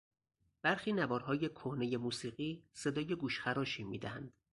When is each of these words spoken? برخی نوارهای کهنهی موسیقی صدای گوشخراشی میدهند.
برخی 0.61 0.93
نوارهای 0.93 1.49
کهنهی 1.49 1.97
موسیقی 1.97 2.63
صدای 2.73 3.15
گوشخراشی 3.15 3.83
میدهند. 3.83 4.33